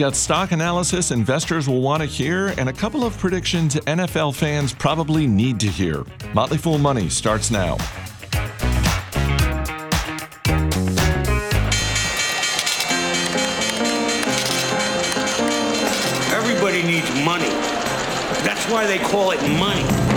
[0.00, 4.72] got stock analysis investors will want to hear and a couple of predictions NFL fans
[4.72, 6.06] probably need to hear.
[6.32, 7.76] Motley Fool Money starts now.
[16.32, 17.50] Everybody needs money.
[18.42, 20.09] That's why they call it money.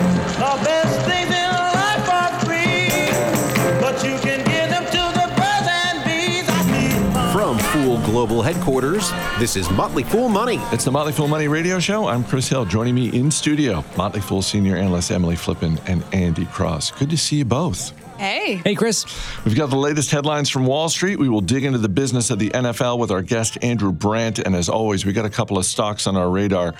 [8.13, 9.09] Global Headquarters,
[9.39, 10.57] this is Motley Fool Money.
[10.71, 12.07] It's the Motley Fool Money Radio Show.
[12.07, 12.63] I'm Chris Hill.
[12.63, 16.91] Joining me in studio, Motley Fool senior analyst Emily Flippen and Andy Cross.
[16.91, 17.91] Good to see you both.
[18.19, 18.61] Hey.
[18.63, 19.03] Hey, Chris.
[19.43, 21.17] We've got the latest headlines from Wall Street.
[21.17, 24.37] We will dig into the business of the NFL with our guest, Andrew Brandt.
[24.37, 26.75] And as always, we got a couple of stocks on our radar.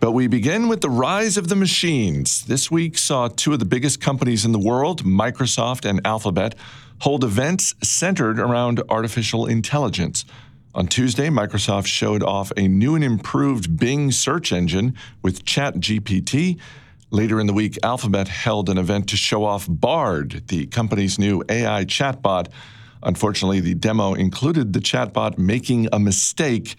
[0.00, 2.46] But we begin with the rise of the machines.
[2.46, 6.54] This week saw two of the biggest companies in the world, Microsoft and Alphabet,
[7.00, 10.24] hold events centered around artificial intelligence.
[10.72, 16.60] On Tuesday, Microsoft showed off a new and improved Bing search engine with ChatGPT.
[17.10, 21.42] Later in the week, Alphabet held an event to show off Bard, the company's new
[21.48, 22.46] AI chatbot.
[23.02, 26.76] Unfortunately, the demo included the chatbot making a mistake,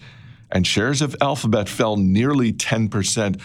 [0.50, 3.38] and shares of Alphabet fell nearly 10%.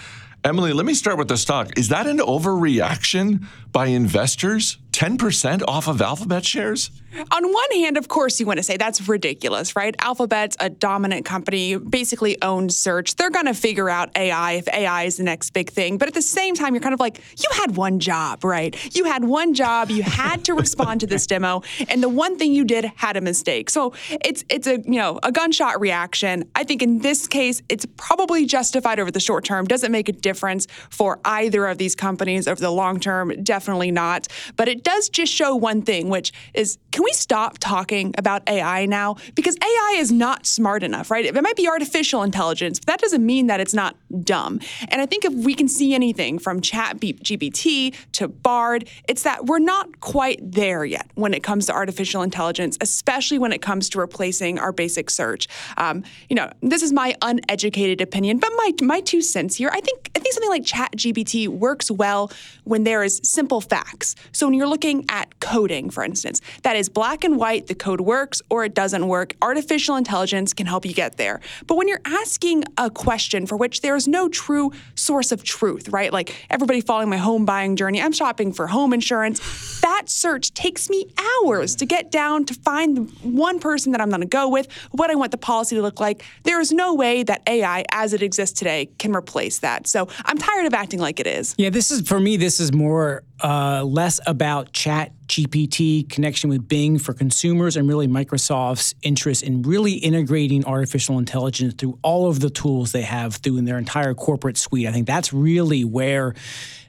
[0.45, 1.77] Emily, let me start with the stock.
[1.77, 4.77] Is that an overreaction by investors?
[4.97, 6.89] 10% off of Alphabet shares?
[7.31, 9.95] On one hand, of course, you want to say that's ridiculous, right?
[9.99, 13.15] Alphabet's a dominant company, basically owns search.
[13.15, 15.99] They're going to figure out AI if AI is the next big thing.
[15.99, 18.75] But at the same time, you're kind of like, you had one job, right?
[18.95, 19.91] You had one job.
[19.91, 23.21] You had to respond to this demo, and the one thing you did had a
[23.21, 23.69] mistake.
[23.69, 26.49] So it's it's a you know a gunshot reaction.
[26.55, 29.65] I think in this case, it's probably justified over the short term.
[29.65, 33.43] Doesn't make a difference for either of these companies over the long term.
[33.43, 34.27] Definitely not.
[34.55, 38.87] But it does just show one thing, which is can we stop talking about AI
[38.87, 39.17] now?
[39.35, 41.25] Because AI is not smart enough, right?
[41.25, 44.59] It might be artificial intelligence, but that doesn't mean that it's not dumb.
[44.87, 49.45] And I think if we can see anything from Chat GPT to Bard, it's that
[49.45, 53.89] we're not quite there yet when it comes to artificial intelligence, especially when it comes
[53.89, 55.47] to replacing our basic search.
[55.77, 59.69] Um, you know, this is my uneducated opinion, but my my two cents here.
[59.71, 62.31] I think I think something like Chat GPT works well
[62.63, 64.15] when there is simple facts.
[64.31, 68.01] So when you're looking at coding, for instance, that is black and white, the code
[68.01, 69.35] works or it doesn't work.
[69.41, 71.39] Artificial intelligence can help you get there.
[71.65, 76.11] But when you're asking a question for which there's no true source of truth, right?
[76.11, 79.81] Like everybody following my home buying journey, I'm shopping for home insurance.
[79.81, 81.05] That search takes me
[81.43, 84.71] hours to get down to find the one person that I'm going to go with,
[84.91, 86.23] what I want the policy to look like.
[86.43, 89.87] There is no way that AI, as it exists today, can replace that.
[89.87, 91.55] So I'm tired of acting like it is.
[91.57, 92.37] Yeah, this is for me.
[92.37, 98.07] This is more uh, less about Chat GPT connection with Bing for consumers and really
[98.07, 103.57] Microsoft's interest in really integrating artificial intelligence through all of the tools they have through
[103.57, 104.87] in their entire corporate suite.
[104.87, 106.33] I think that's really where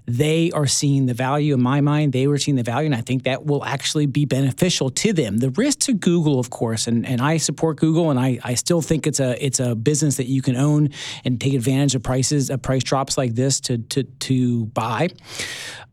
[0.08, 3.00] they are seeing the value in my mind they were seeing the value and i
[3.00, 5.38] think that will actually be beneficial to them.
[5.38, 8.80] The risk to google of course and, and i support google and I, I still
[8.80, 10.90] think it's a it's a business that you can own
[11.24, 15.10] and take advantage of prices of price drops like this to to to buy.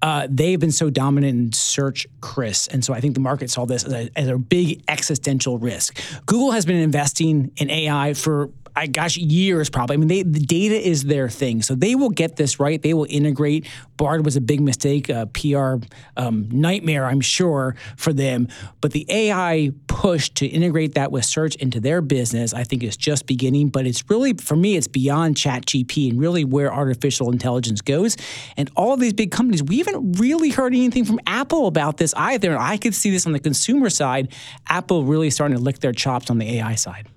[0.01, 3.65] Uh, they've been so dominant in search chris and so i think the market saw
[3.65, 5.99] this as a, as a big existential risk.
[6.25, 9.93] Google has been investing in ai for I gosh, years probably.
[9.93, 12.81] I mean, they, the data is their thing, so they will get this right.
[12.81, 13.67] They will integrate.
[13.95, 15.75] Bard was a big mistake, a PR
[16.17, 18.49] um, nightmare, I'm sure, for them.
[18.81, 22.97] But the AI push to integrate that with search into their business, I think, is
[22.97, 23.69] just beginning.
[23.69, 28.17] But it's really, for me, it's beyond ChatGPT and really where artificial intelligence goes.
[28.57, 32.13] And all of these big companies, we haven't really heard anything from Apple about this
[32.15, 32.51] either.
[32.51, 34.33] And I could see this on the consumer side.
[34.67, 37.07] Apple really starting to lick their chops on the AI side.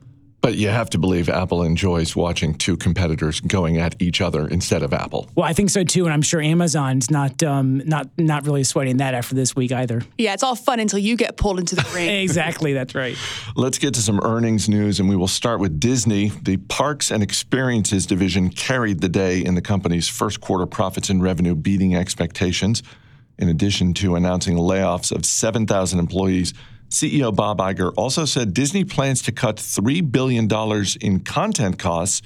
[0.49, 4.83] But you have to believe Apple enjoys watching two competitors going at each other instead
[4.83, 5.29] of Apple.
[5.35, 8.97] Well, I think so too, and I'm sure Amazon's not um, not not really sweating
[8.97, 10.01] that after this week either.
[10.17, 12.09] Yeah, it's all fun until you get pulled into the ring.
[12.23, 13.15] exactly, that's right.
[13.57, 16.31] Let's get to some earnings news, and we will start with Disney.
[16.31, 21.23] The Parks and Experiences division carried the day in the company's first quarter profits and
[21.23, 22.83] revenue, beating expectations.
[23.39, 26.55] In addition to announcing layoffs of 7,000 employees,
[26.91, 30.49] CEO Bob Iger also said Disney plans to cut $3 billion
[31.01, 32.23] in content costs.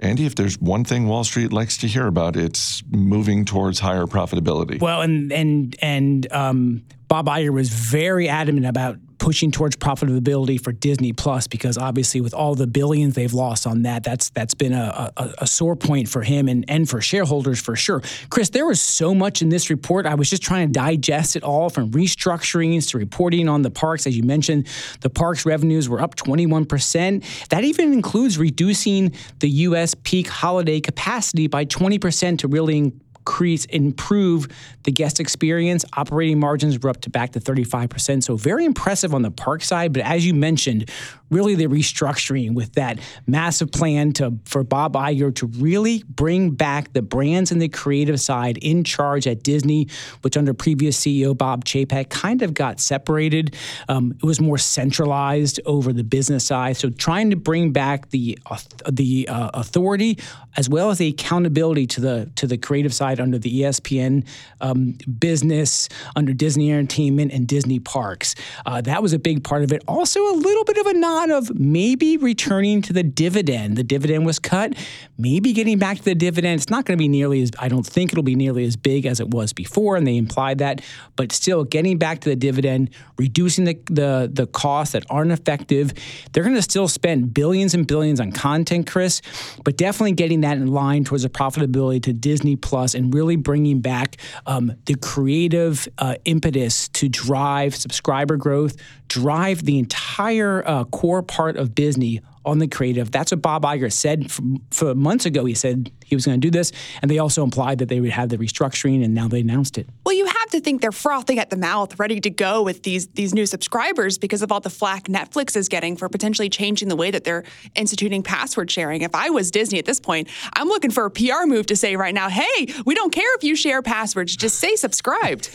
[0.00, 4.04] Andy, if there's one thing Wall Street likes to hear about, it's moving towards higher
[4.04, 4.80] profitability.
[4.80, 10.72] Well, and and and um, Bob Iger was very adamant about pushing towards profitability for
[10.72, 14.72] Disney Plus because obviously with all the billions they've lost on that, that's that's been
[14.72, 18.02] a, a, a sore point for him and, and for shareholders for sure.
[18.30, 20.06] Chris, there was so much in this report.
[20.06, 24.06] I was just trying to digest it all from restructurings to reporting on the parks.
[24.06, 24.66] As you mentioned,
[25.00, 27.48] the parks revenues were up 21%.
[27.48, 29.94] That even includes reducing the U.S.
[29.94, 32.92] peak holiday capacity by 20% to really
[33.28, 34.48] increase, improve
[34.84, 35.84] the guest experience.
[35.98, 38.22] Operating margins were up to back to 35%.
[38.22, 39.92] So very impressive on the park side.
[39.92, 40.90] But as you mentioned,
[41.30, 46.92] really the restructuring with that massive plan to for Bob Iger to really bring back
[46.92, 49.88] the brands and the creative side in charge at Disney,
[50.22, 53.54] which under previous CEO Bob Chapek kind of got separated.
[53.88, 56.76] Um, it was more centralized over the business side.
[56.76, 58.58] So trying to bring back the uh,
[58.88, 60.18] the uh, authority
[60.56, 64.26] as well as the accountability to the to the creative side under the ESPN
[64.60, 68.34] um, business, under Disney Entertainment and Disney Parks.
[68.66, 69.82] Uh, that was a big part of it.
[69.86, 73.76] Also, a little bit of a nod of maybe returning to the dividend.
[73.76, 74.74] The dividend was cut,
[75.18, 76.60] maybe getting back to the dividend.
[76.60, 79.06] It's not going to be nearly as, I don't think it'll be nearly as big
[79.06, 80.80] as it was before, and they implied that,
[81.16, 85.92] but still getting back to the dividend, reducing the, the, the costs that aren't effective.
[86.32, 89.20] They're going to still spend billions and billions on content, Chris,
[89.64, 93.80] but definitely getting that in line towards the profitability to Disney Plus and really bringing
[93.80, 98.76] back um, the creative uh, impetus to drive subscriber growth,
[99.08, 103.10] drive the entire uh, core part of Disney on the creative.
[103.10, 105.44] That's what Bob Iger said for, for months ago.
[105.44, 106.72] He said he was going to do this,
[107.02, 109.86] and they also implied that they would have the restructuring, and now they announced it.
[110.06, 113.08] Well, you have to think they're frothing at the mouth, ready to go with these
[113.08, 116.96] these new subscribers because of all the flack Netflix is getting for potentially changing the
[116.96, 117.44] way that they're
[117.74, 119.02] instituting password sharing.
[119.02, 121.96] If I was Disney at this point, I'm looking for a PR move to say
[121.96, 125.50] right now, hey, we don't care if you share passwords, just say subscribed.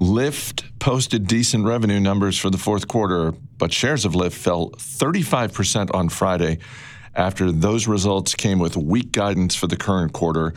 [0.00, 5.94] Lyft posted decent revenue numbers for the fourth quarter, but shares of Lyft fell 35%
[5.94, 6.58] on Friday
[7.14, 10.54] after those results came with weak guidance for the current quarter.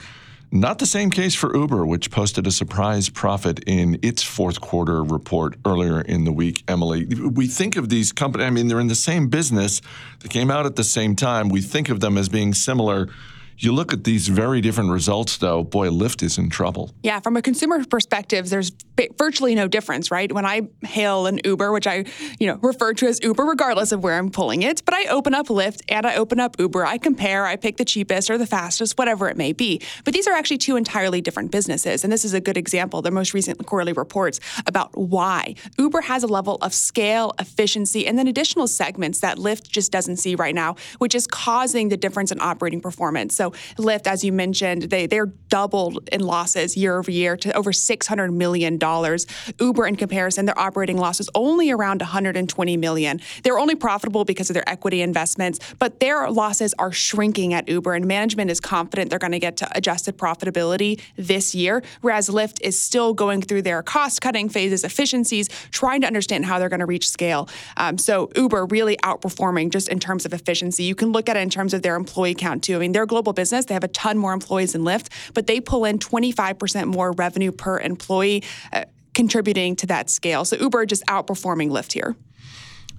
[0.50, 5.04] Not the same case for Uber, which posted a surprise profit in its fourth quarter
[5.04, 6.64] report earlier in the week.
[6.70, 9.82] Emily, we think of these companies, I mean, they're in the same business,
[10.22, 11.50] they came out at the same time.
[11.50, 13.10] We think of them as being similar
[13.58, 16.92] you look at these very different results, though, boy, Lyft is in trouble.
[17.04, 18.72] Yeah, from a consumer perspective, there's
[19.18, 20.32] virtually no difference, right?
[20.32, 22.06] When I hail an Uber, which I,
[22.40, 25.34] you know, refer to as Uber regardless of where I'm pulling it, but I open
[25.34, 28.46] up Lyft and I open up Uber, I compare, I pick the cheapest or the
[28.46, 29.82] fastest, whatever it may be.
[30.06, 33.02] But these are actually two entirely different businesses, and this is a good example.
[33.02, 38.18] The most recent quarterly reports about why Uber has a level of scale, efficiency, and
[38.18, 42.32] then additional segments that Lyft just doesn't see right now, which is causing the difference
[42.32, 43.36] in operating performance.
[43.36, 43.43] So
[43.78, 48.08] Lyft, as you mentioned, they they're doubled in losses year over year to over six
[48.08, 49.26] hundred million dollars.
[49.60, 53.20] Uber, in comparison, their operating losses only around one hundred and twenty million.
[53.44, 57.94] They're only profitable because of their equity investments, but their losses are shrinking at Uber,
[57.94, 61.84] and management is confident they're going to get to adjusted profitability this year.
[62.02, 66.60] Whereas Lyft is still going through their cost cutting phases, efficiencies, trying to understand how
[66.60, 67.50] they're going to reach scale.
[67.78, 70.84] Um, so Uber really outperforming just in terms of efficiency.
[70.84, 72.76] You can look at it in terms of their employee count too.
[72.76, 75.60] I mean, their global business, they have a ton more employees than Lyft, but they
[75.60, 80.46] pull in 25% more revenue per employee, uh, contributing to that scale.
[80.46, 82.16] So Uber just outperforming Lyft here.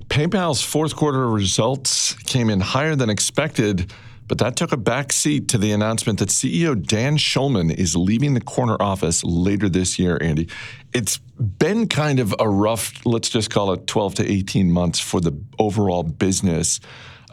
[0.08, 3.92] PayPal's fourth quarter results came in higher than expected,
[4.28, 8.34] but that took a back seat to the announcement that CEO Dan Schulman is leaving
[8.34, 10.48] the corner office later this year, Andy.
[10.92, 15.20] It's been kind of a rough, let's just call it 12 to 18 months for
[15.20, 16.80] the overall business.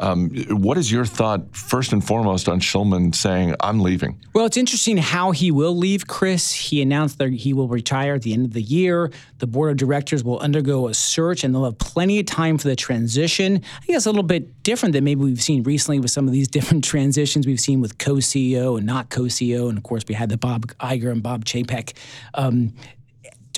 [0.02, 4.20] Um, what is your thought, first and foremost, on Schulman saying, I'm leaving?
[4.34, 6.52] Well, it's interesting how he will leave, Chris.
[6.52, 9.12] He announced that he will retire at the end of the year.
[9.38, 12.68] The board of directors will undergo a search and they'll have plenty of time for
[12.68, 13.62] the transition.
[13.82, 16.48] I guess a little bit different than maybe we've seen recently with some of these
[16.62, 19.70] different transitions we've seen with co CEO and not co CEO.
[19.70, 21.94] And of course, we had the Bob Iger and Bob Chapek
[22.34, 22.74] um,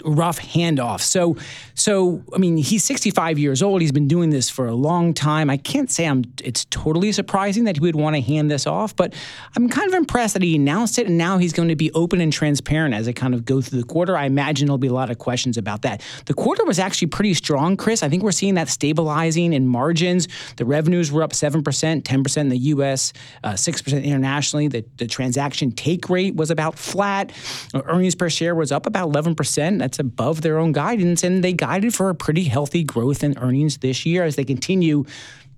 [0.03, 1.01] rough handoff.
[1.01, 1.37] So,
[1.75, 3.81] so I mean, he's 65 years old.
[3.81, 5.49] He's been doing this for a long time.
[5.49, 6.23] I can't say I'm.
[6.43, 9.13] It's totally surprising that he would want to hand this off, but
[9.55, 12.21] I'm kind of impressed that he announced it and now he's going to be open
[12.21, 14.17] and transparent as it kind of go through the quarter.
[14.17, 16.01] I imagine there'll be a lot of questions about that.
[16.25, 18.03] The quarter was actually pretty strong, Chris.
[18.03, 20.27] I think we're seeing that stabilizing in margins.
[20.57, 24.05] The revenues were up seven percent, 10 percent in the U.S., uh, six uh, percent
[24.05, 24.67] internationally.
[24.67, 27.31] The, the transaction take rate was about flat.
[27.73, 31.53] Earnings per share was up about 11 percent that's above their own guidance, and they
[31.53, 35.05] guided for a pretty healthy growth in earnings this year as they continue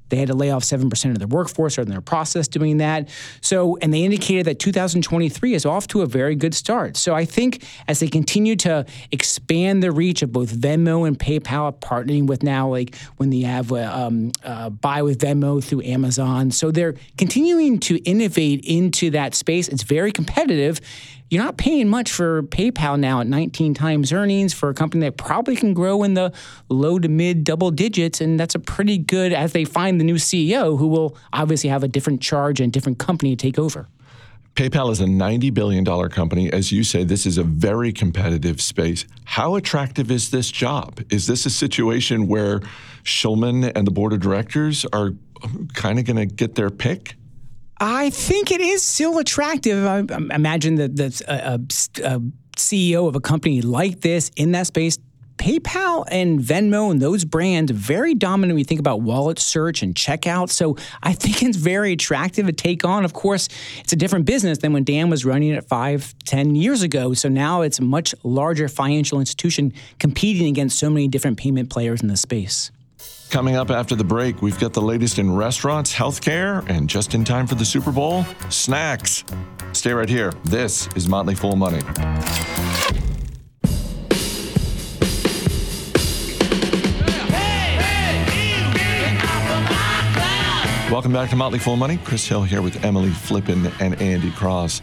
[0.09, 3.09] They had to lay off 7% of their workforce, or in their process doing that.
[3.41, 6.95] So, and they indicated that 2023 is off to a very good start.
[6.95, 11.73] So I think as they continue to expand the reach of both Venmo and PayPal,
[11.79, 16.51] partnering with now, like when they have um, uh, buy with Venmo through Amazon.
[16.51, 19.67] So they're continuing to innovate into that space.
[19.69, 20.79] It's very competitive
[21.29, 25.17] you're not paying much for PayPal now at 19 times earnings for a company that
[25.17, 26.31] probably can grow in the
[26.69, 28.21] low to mid double digits.
[28.21, 31.83] And that's a pretty good as they find the new CEO who will obviously have
[31.83, 33.87] a different charge and different company to take over.
[34.55, 36.51] PayPal is a $90 billion company.
[36.53, 39.05] As you say, this is a very competitive space.
[39.25, 41.01] How attractive is this job?
[41.09, 42.61] Is this a situation where
[43.03, 45.11] Schulman and the board of directors are
[45.73, 47.15] kind of going to get their pick?
[47.77, 49.85] I think it is still attractive.
[49.85, 51.07] I, I imagine that the
[52.55, 54.97] CEO of a company like this in that space
[55.37, 59.93] PayPal and Venmo and those brands very dominant when you think about wallet search and
[59.93, 60.49] checkout.
[60.49, 63.05] So I think it's very attractive to take on.
[63.05, 66.81] Of course, it's a different business than when Dan was running it five, ten years
[66.81, 67.13] ago.
[67.13, 72.01] So now it's a much larger financial institution competing against so many different payment players
[72.01, 72.71] in the space.
[73.29, 77.25] Coming up after the break, we've got the latest in restaurants, healthcare, and just in
[77.25, 79.25] time for the Super Bowl, snacks.
[79.73, 80.31] Stay right here.
[80.45, 81.81] This is Motley Fool Money.
[90.89, 91.97] Welcome back to Motley Fool Money.
[92.05, 94.81] Chris Hill here with Emily Flippen and Andy Cross.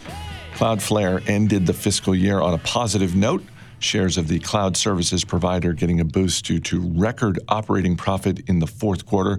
[0.55, 3.43] Cloudflare ended the fiscal year on a positive note
[3.83, 8.59] shares of the cloud services provider getting a boost due to record operating profit in
[8.59, 9.39] the fourth quarter.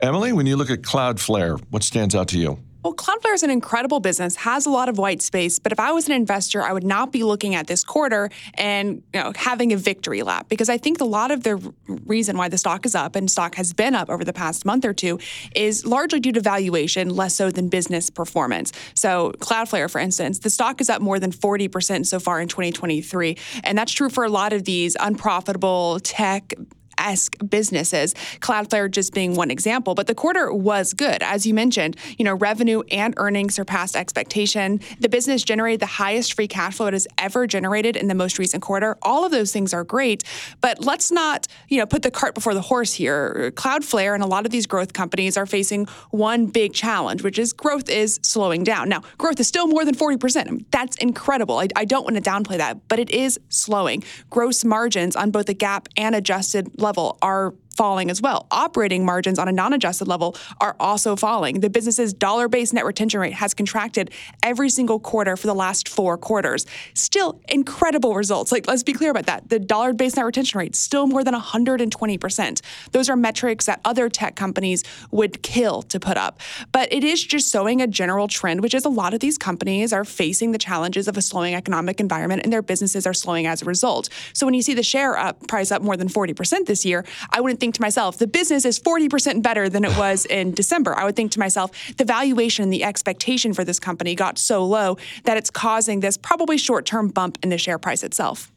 [0.00, 2.58] Emily, when you look at Cloudflare, what stands out to you?
[2.82, 5.92] Well, Cloudflare is an incredible business, has a lot of white space, but if I
[5.92, 9.72] was an investor, I would not be looking at this quarter and you know having
[9.72, 11.72] a victory lap because I think a lot of the
[12.06, 14.84] reason why the stock is up and stock has been up over the past month
[14.84, 15.20] or two
[15.54, 18.72] is largely due to valuation, less so than business performance.
[18.94, 23.36] So, Cloudflare, for instance, the stock is up more than 40% so far in 2023,
[23.62, 26.52] and that's true for a lot of these unprofitable tech
[26.98, 28.14] esque businesses.
[28.40, 31.22] Cloudflare just being one example, but the quarter was good.
[31.22, 34.80] As you mentioned, you know, revenue and earnings surpassed expectation.
[35.00, 38.38] The business generated the highest free cash flow it has ever generated in the most
[38.38, 38.96] recent quarter.
[39.02, 40.24] All of those things are great,
[40.60, 43.52] but let's not, you know, put the cart before the horse here.
[43.54, 47.52] Cloudflare and a lot of these growth companies are facing one big challenge, which is
[47.52, 48.88] growth is slowing down.
[48.88, 50.48] Now, growth is still more than 40%.
[50.48, 51.58] I mean, that's incredible.
[51.58, 54.02] I, I don't want to downplay that, but it is slowing.
[54.30, 58.46] Gross margins on both the GAAP and adjusted level are falling as well.
[58.50, 61.60] Operating margins on a non adjusted level are also falling.
[61.60, 64.10] The business's dollar based net retention rate has contracted
[64.42, 66.66] every single quarter for the last four quarters.
[66.94, 68.52] Still incredible results.
[68.52, 69.48] Like, let's be clear about that.
[69.48, 72.60] The dollar based net retention rate, is still more than 120%.
[72.92, 76.40] Those are metrics that other tech companies would kill to put up.
[76.72, 79.92] But it is just showing a general trend, which is a lot of these companies
[79.92, 83.62] are facing the challenges of a slowing economic environment and their businesses are slowing as
[83.62, 84.08] a result.
[84.32, 87.40] So when you see the share up, price up more than 40% this year, I
[87.40, 90.98] wouldn't think to myself, the business is 40% better than it was in December.
[90.98, 94.64] I would think to myself, the valuation, and the expectation for this company got so
[94.64, 98.50] low that it's causing this probably short term bump in the share price itself.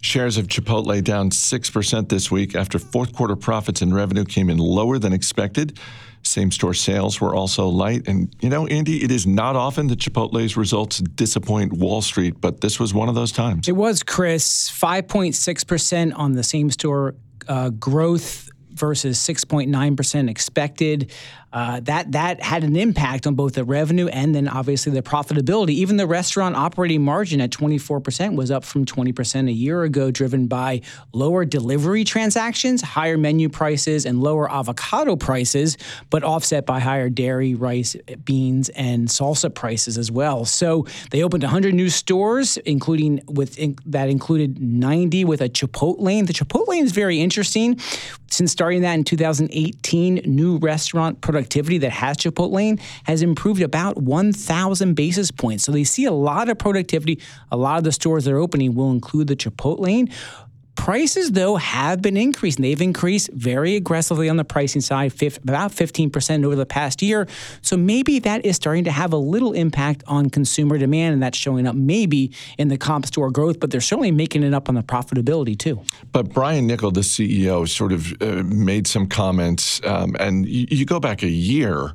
[0.00, 4.56] Shares of Chipotle down 6% this week after fourth quarter profits and revenue came in
[4.56, 5.78] lower than expected.
[6.22, 8.08] Same store sales were also light.
[8.08, 12.62] And, you know, Andy, it is not often that Chipotle's results disappoint Wall Street, but
[12.62, 13.68] this was one of those times.
[13.68, 14.70] It was, Chris.
[14.70, 17.14] 5.6% on the same store
[17.48, 21.12] uh, growth versus 6.9% expected.
[21.50, 25.70] Uh, that that had an impact on both the revenue and then obviously the profitability.
[25.70, 30.46] Even the restaurant operating margin at 24% was up from 20% a year ago, driven
[30.46, 30.82] by
[31.14, 35.78] lower delivery transactions, higher menu prices, and lower avocado prices,
[36.10, 40.44] but offset by higher dairy, rice, beans, and salsa prices as well.
[40.44, 46.26] So they opened 100 new stores, including with in, that included 90 with a Chipotlane.
[46.26, 47.78] The Chipotlane is very interesting.
[48.30, 53.96] Since starting that in 2018, new restaurant productivity productivity that has Chipotle has improved about
[54.02, 55.62] 1,000 basis points.
[55.62, 57.20] So they see a lot of productivity.
[57.52, 60.12] A lot of the stores they're opening will include the Chipotlane.
[60.78, 62.62] Prices, though, have been increasing.
[62.62, 67.26] They've increased very aggressively on the pricing side, about 15% over the past year.
[67.62, 71.36] So maybe that is starting to have a little impact on consumer demand, and that's
[71.36, 74.76] showing up maybe in the comp store growth, but they're certainly making it up on
[74.76, 75.82] the profitability, too.
[76.12, 80.84] But Brian Niccol, the CEO, sort of uh, made some comments, um, and you, you
[80.86, 81.92] go back a year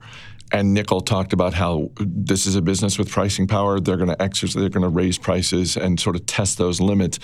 [0.51, 3.79] and Niccol talked about how this is a business with pricing power.
[3.79, 7.17] They're going to exercise, they're going to raise prices and sort of test those limits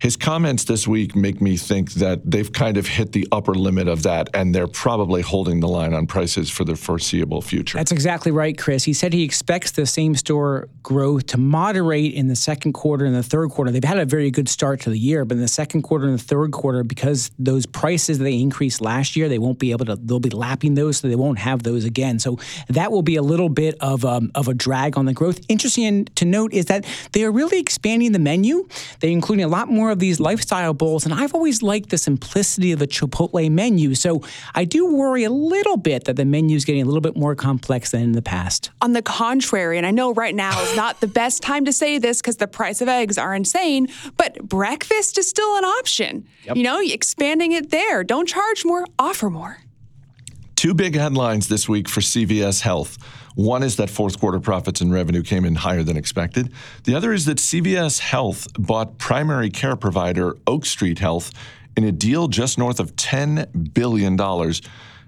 [0.00, 3.86] His comments this week make me think that they've kind of hit the upper limit
[3.86, 7.76] of that, and they're probably holding the line on prices for the foreseeable future.
[7.76, 8.84] That's exactly right, Chris.
[8.84, 13.14] He said he expects the same store growth to moderate in the second quarter and
[13.14, 13.70] the third quarter.
[13.70, 16.18] They've had a very good start to the year, but in the second quarter and
[16.18, 19.96] the third quarter, because those prices they increased last year, they won't be able to,
[19.96, 22.18] they'll be lapping those, so they won't have those again.
[22.18, 22.38] So
[22.68, 25.40] that will be a little bit of, um, of a drag on the growth.
[25.48, 28.66] Interesting to note is that they are really expanding the menu.
[29.00, 32.72] They're including a lot more of these lifestyle bowls, and I've always liked the simplicity
[32.72, 33.94] of the Chipotle menu.
[33.94, 34.22] So
[34.54, 37.34] I do worry a little bit that the menu is getting a little bit more
[37.34, 38.70] complex than in the past.
[38.80, 41.98] On the contrary, and I know right now is not the best time to say
[41.98, 46.26] this because the price of eggs are insane, but breakfast is still an option.
[46.54, 48.02] You know, expanding it there.
[48.04, 49.58] Don't charge more, offer more.
[50.56, 52.98] Two big headlines this week for CVS Health.
[53.34, 56.52] One is that fourth quarter profits and revenue came in higher than expected.
[56.84, 61.32] The other is that CVS Health bought primary care provider Oak Street Health
[61.76, 64.16] in a deal just north of $10 billion.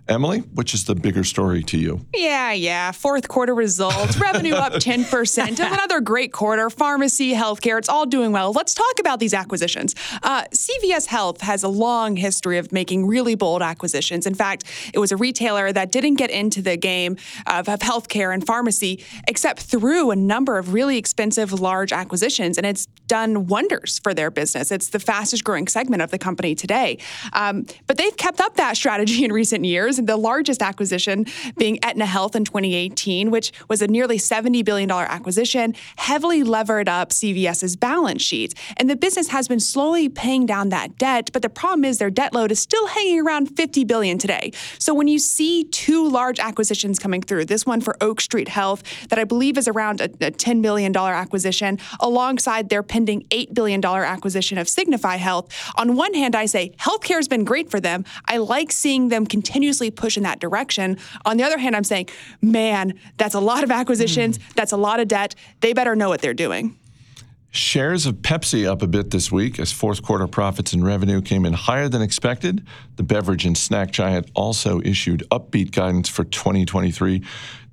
[0.08, 2.04] Emily, which is the bigger story to you?
[2.14, 2.90] Yeah, yeah.
[2.90, 5.48] Fourth quarter results, revenue up 10%.
[5.48, 6.68] It's another great quarter.
[6.70, 8.52] Pharmacy, healthcare, it's all doing well.
[8.52, 9.94] Let's talk about these acquisitions.
[10.22, 14.26] Uh, CVS Health has a long history of making really bold acquisitions.
[14.26, 17.16] In fact, it was a retailer that didn't get into the game
[17.46, 22.66] of, of healthcare and pharmacy except through a number of really expensive, large acquisitions, and
[22.66, 24.72] it's done wonders for their business.
[24.72, 26.98] It's the fastest growing segment of the company today.
[27.32, 32.06] Um, but they've kept up that strategy in recent years the largest acquisition being Aetna
[32.06, 38.22] Health in 2018, which was a nearly $70 billion acquisition, heavily levered up CVS's balance
[38.22, 38.54] sheet.
[38.76, 42.10] And the business has been slowly paying down that debt, but the problem is their
[42.10, 44.52] debt load is still hanging around 50 billion today.
[44.78, 48.82] So when you see two large acquisitions coming through, this one for Oak Street Health
[49.08, 53.84] that I believe is around a, a $10 billion acquisition alongside their pending $8 billion
[53.84, 58.04] acquisition of Signify Health, on one hand I say healthcare has been great for them.
[58.26, 60.98] I like seeing them continuously push in that direction.
[61.24, 62.08] On the other hand, I'm saying,
[62.40, 64.42] man, that's a lot of acquisitions, Hmm.
[64.54, 65.34] that's a lot of debt.
[65.60, 66.76] They better know what they're doing.
[67.54, 71.44] Shares of Pepsi up a bit this week as fourth quarter profits and revenue came
[71.44, 72.66] in higher than expected.
[72.96, 77.22] The beverage and snack giant also issued upbeat guidance for 2023.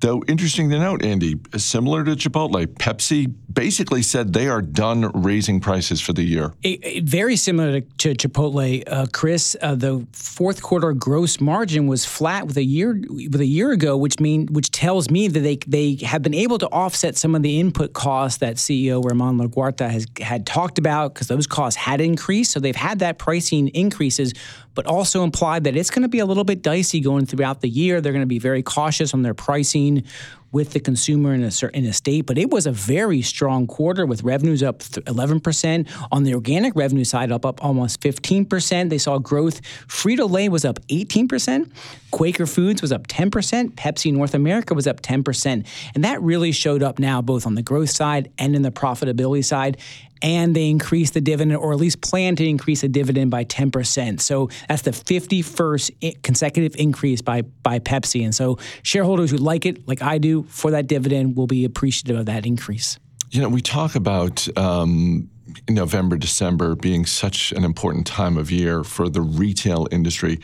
[0.01, 5.59] Though interesting to note, Andy, similar to Chipotle, Pepsi basically said they are done raising
[5.59, 6.53] prices for the year.
[6.63, 9.57] It- it- very similar to, to Chipotle, uh, Chris.
[9.61, 13.97] Uh, the fourth quarter gross margin was flat with a year with a year ago,
[13.97, 17.41] which mean which tells me that they they have been able to offset some of
[17.41, 21.99] the input costs that CEO Ramon Laguarta has had talked about because those costs had
[21.99, 22.51] increased.
[22.51, 24.33] So they've had that pricing increases,
[24.75, 27.69] but also implied that it's going to be a little bit dicey going throughout the
[27.69, 27.99] year.
[27.99, 30.03] They're going to be very cautious on their pricing seen
[30.51, 34.23] with the consumer in a certain state, but it was a very strong quarter with
[34.23, 35.89] revenues up 11%.
[36.11, 38.89] On the organic revenue side, up up almost 15%.
[38.89, 39.61] They saw growth.
[39.87, 41.71] Frito Lay was up 18%.
[42.11, 43.71] Quaker Foods was up 10%.
[43.71, 45.65] Pepsi North America was up 10%.
[45.93, 49.45] And that really showed up now both on the growth side and in the profitability
[49.45, 49.77] side
[50.21, 54.19] and they increased the dividend, or at least plan to increase the dividend by 10%.
[54.19, 58.23] So that's the 51st consecutive increase by, by Pepsi.
[58.23, 62.17] And so shareholders who like it, like I do, for that dividend will be appreciative
[62.17, 62.99] of that increase.
[63.31, 65.29] You know, we talk about um,
[65.69, 70.39] November, December being such an important time of year for the retail industry.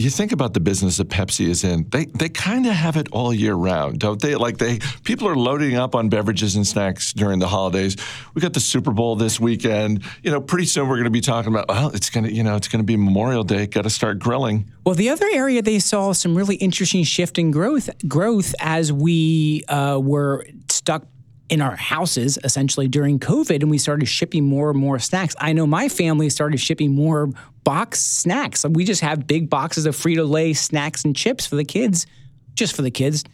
[0.00, 3.08] You think about the business that Pepsi is in; they they kind of have it
[3.12, 4.34] all year round, don't they?
[4.34, 7.98] Like they people are loading up on beverages and snacks during the holidays.
[8.32, 10.02] We got the Super Bowl this weekend.
[10.22, 12.42] You know, pretty soon we're going to be talking about well, it's going to you
[12.42, 13.66] know it's going to be Memorial Day.
[13.66, 14.72] Got to start grilling.
[14.86, 19.64] Well, the other area they saw some really interesting shift in growth growth as we
[19.68, 21.04] uh, were stuck
[21.50, 25.34] in our houses essentially during COVID, and we started shipping more and more snacks.
[25.38, 27.30] I know my family started shipping more
[27.64, 28.64] box snacks.
[28.64, 32.06] We just have big boxes of Frito Lay snacks and chips for the kids,
[32.54, 33.24] just for the kids.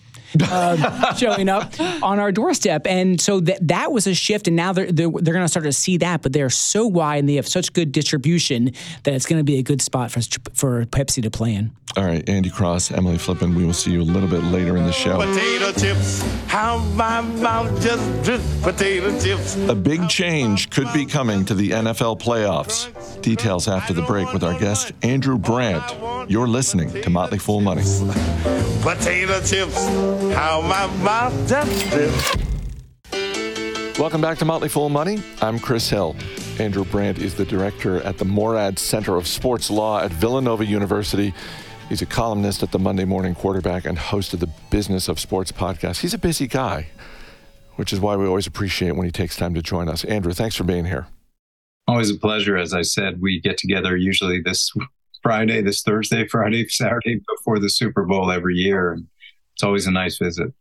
[0.48, 4.46] Uh, showing up on our doorstep, and so that that was a shift.
[4.46, 7.18] And now they're they're, they're going to start to see that, but they're so wide
[7.18, 8.72] and they have such good distribution
[9.04, 10.20] that it's going to be a good spot for
[10.52, 11.72] for Pepsi to play in.
[11.96, 13.54] All right, Andy Cross, Emily Flippen.
[13.54, 15.16] We will see you a little bit later in the show.
[15.16, 18.44] Potato chips, how my mouth just drips.
[18.62, 19.56] Potato chips.
[19.68, 22.90] A big change could be coming to the NFL playoffs.
[23.22, 26.30] Details after the break with our guest, Andrew Brandt.
[26.30, 27.82] You're listening to Motley Fool Money.
[28.82, 29.76] Potato chips,
[30.32, 32.36] how my mouth just drips.
[33.98, 35.22] Welcome back to Motley Fool Money.
[35.40, 36.16] I'm Chris Hill.
[36.58, 41.34] Andrew Brandt is the director at the Moorad Center of Sports Law at Villanova University.
[41.88, 45.52] He's a columnist at the Monday Morning Quarterback and host of the Business of Sports
[45.52, 46.00] podcast.
[46.00, 46.88] He's a busy guy,
[47.76, 50.02] which is why we always appreciate when he takes time to join us.
[50.04, 51.06] Andrew, thanks for being here.
[51.86, 52.56] Always a pleasure.
[52.56, 54.72] As I said, we get together usually this
[55.22, 58.92] Friday, this Thursday, Friday, Saturday before the Super Bowl every year.
[58.92, 59.06] And
[59.56, 60.52] it's always a nice visit.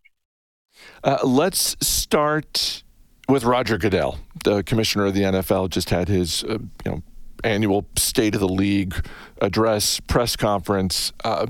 [1.04, 2.82] Uh, let's start
[3.28, 7.04] with Roger Goodell, the commissioner of the NFL, just had his uh, you know
[7.44, 8.96] annual State of the League
[9.42, 11.12] address press conference.
[11.26, 11.48] Uh,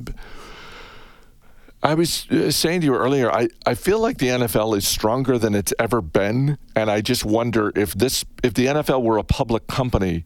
[1.83, 5.37] I was uh, saying to you earlier, I, I feel like the NFL is stronger
[5.37, 9.23] than it's ever been, and I just wonder if this if the NFL were a
[9.23, 10.25] public company,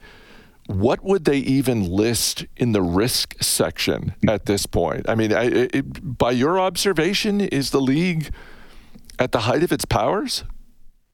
[0.69, 5.10] what would they even list in the risk section at this point?
[5.10, 8.32] I mean, I, it, by your observation, is the league
[9.17, 10.43] at the height of its powers?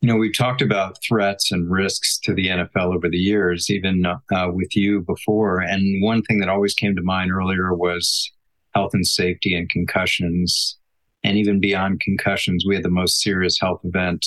[0.01, 4.05] You know, we've talked about threats and risks to the NFL over the years, even
[4.05, 5.61] uh, with you before.
[5.61, 8.29] And one thing that always came to mind earlier was
[8.73, 10.77] health and safety and concussions.
[11.23, 14.25] And even beyond concussions, we had the most serious health event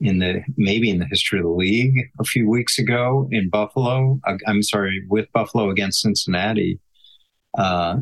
[0.00, 4.18] in the maybe in the history of the league a few weeks ago in Buffalo.
[4.26, 6.80] Uh, I'm sorry, with Buffalo against Cincinnati.
[7.56, 7.98] Uh,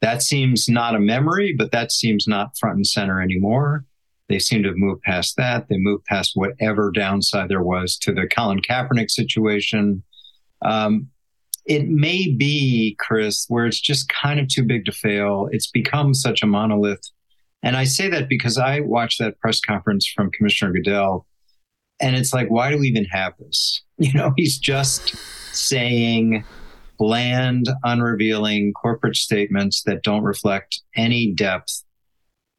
[0.00, 3.84] that seems not a memory, but that seems not front and center anymore.
[4.28, 5.68] They seem to have moved past that.
[5.68, 10.02] They moved past whatever downside there was to the Colin Kaepernick situation.
[10.62, 11.08] Um,
[11.66, 15.48] it may be, Chris, where it's just kind of too big to fail.
[15.52, 17.02] It's become such a monolith.
[17.62, 21.26] And I say that because I watched that press conference from Commissioner Goodell,
[22.00, 23.82] and it's like, why do we even have this?
[24.00, 25.14] You know, he's just
[25.52, 26.42] saying
[26.98, 31.84] bland, unrevealing corporate statements that don't reflect any depth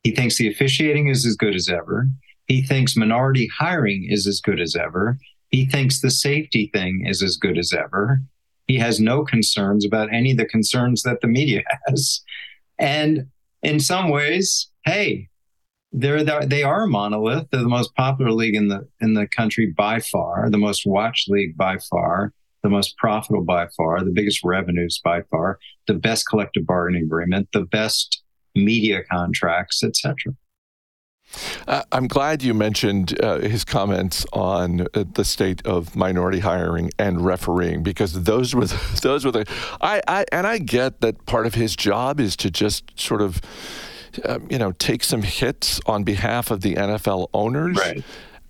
[0.03, 2.07] he thinks the officiating is as good as ever.
[2.47, 5.17] He thinks minority hiring is as good as ever.
[5.49, 8.21] He thinks the safety thing is as good as ever.
[8.67, 12.21] He has no concerns about any of the concerns that the media has.
[12.79, 13.27] And
[13.61, 15.29] in some ways, hey,
[15.91, 17.47] they're they are a monolith.
[17.51, 21.29] They're the most popular league in the in the country by far, the most watched
[21.29, 26.27] league by far, the most profitable by far, the biggest revenues by far, the best
[26.27, 28.21] collective bargaining agreement, the best
[28.55, 30.33] media contracts, etc.
[31.67, 36.91] Uh, I'm glad you mentioned uh, his comments on uh, the state of minority hiring
[36.99, 39.45] and refereeing because those were the, those were the
[39.79, 43.41] I, I and I get that part of his job is to just sort of
[44.26, 47.78] um, you know take some hits on behalf of the NFL owners.
[47.78, 48.04] Right.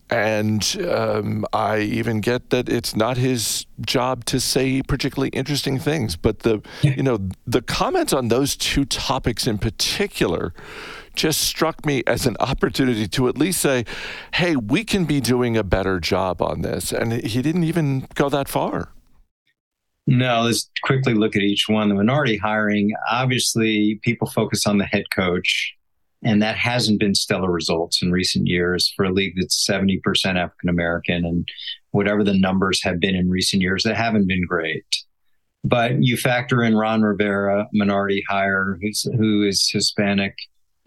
[0.10, 6.18] And um, I even get that it's not his job to say particularly interesting things,
[6.18, 10.54] but the you know the comments on those two topics in particular
[11.16, 13.86] just struck me as an opportunity to at least say,
[14.34, 18.28] "Hey, we can be doing a better job on this." And he didn't even go
[18.28, 18.90] that far.
[20.12, 21.88] No, let's quickly look at each one.
[21.88, 25.74] The minority hiring, obviously, people focus on the head coach
[26.22, 30.02] and that hasn't been stellar results in recent years for a league that's 70%
[30.36, 31.48] African American and
[31.92, 34.84] whatever the numbers have been in recent years, they haven't been great.
[35.64, 40.36] But you factor in Ron Rivera, minority hire, who's, who is Hispanic,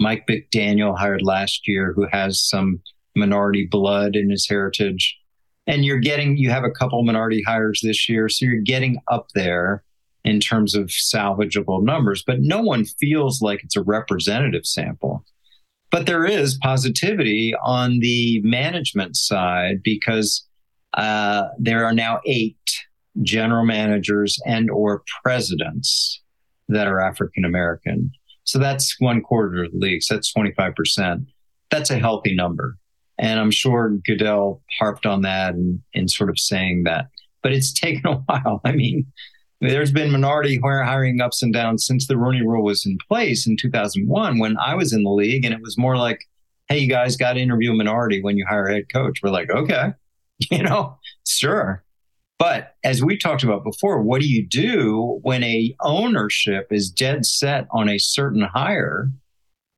[0.00, 2.82] Mike McDaniel hired last year, who has some
[3.16, 5.16] minority blood in his heritage.
[5.66, 8.28] And you're getting, you have a couple minority hires this year.
[8.28, 9.82] So you're getting up there
[10.24, 15.24] in terms of salvageable numbers, but no one feels like it's a representative sample.
[15.90, 20.46] But there is positivity on the management side because
[20.94, 22.56] uh, there are now eight
[23.22, 26.20] general managers and or presidents
[26.68, 28.10] that are African American.
[28.44, 30.02] So that's one quarter of the league.
[30.02, 31.26] So that's 25%.
[31.70, 32.76] That's a healthy number.
[33.18, 37.06] And I'm sure Goodell harped on that and, and sort of saying that.
[37.42, 38.60] But it's taken a while.
[38.64, 39.06] I mean,
[39.60, 43.56] there's been minority hiring ups and downs since the Rooney Rule was in place in
[43.56, 46.20] 2001 when I was in the league, and it was more like,
[46.68, 49.30] "Hey, you guys got to interview a minority when you hire a head coach." We're
[49.30, 49.92] like, "Okay,
[50.50, 51.84] you know, sure."
[52.38, 57.24] But as we talked about before, what do you do when a ownership is dead
[57.24, 59.08] set on a certain hire